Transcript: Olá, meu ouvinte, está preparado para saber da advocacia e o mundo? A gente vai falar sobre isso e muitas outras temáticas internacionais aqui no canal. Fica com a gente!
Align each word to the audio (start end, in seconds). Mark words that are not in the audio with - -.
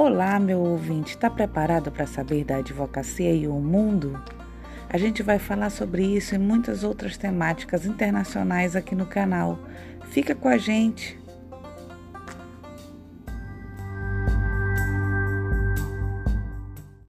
Olá, 0.00 0.38
meu 0.38 0.60
ouvinte, 0.60 1.16
está 1.16 1.28
preparado 1.28 1.90
para 1.90 2.06
saber 2.06 2.44
da 2.44 2.58
advocacia 2.58 3.34
e 3.34 3.48
o 3.48 3.54
mundo? 3.54 4.16
A 4.88 4.96
gente 4.96 5.24
vai 5.24 5.40
falar 5.40 5.70
sobre 5.70 6.04
isso 6.04 6.36
e 6.36 6.38
muitas 6.38 6.84
outras 6.84 7.16
temáticas 7.16 7.84
internacionais 7.84 8.76
aqui 8.76 8.94
no 8.94 9.06
canal. 9.06 9.58
Fica 10.10 10.36
com 10.36 10.46
a 10.46 10.56
gente! 10.56 11.17